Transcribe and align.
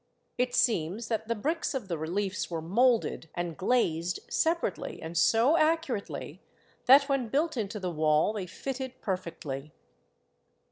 It 0.39 0.55
seems 0.55 1.09
that 1.09 1.27
the 1.27 1.35
bricks 1.35 1.75
of 1.75 1.87
the 1.87 1.95
reliefs 1.95 2.49
were 2.49 2.59
moulded 2.59 3.29
and 3.35 3.55
glazed 3.55 4.19
separately 4.29 4.99
and 4.99 5.15
so 5.15 5.57
accurately 5.57 6.41
that 6.87 7.07
when 7.07 7.29
built 7.29 7.55
into 7.55 7.79
the 7.79 7.91
wall 7.91 8.33
they 8.33 8.47
fitted 8.47 8.99
perfectly. 9.01 9.73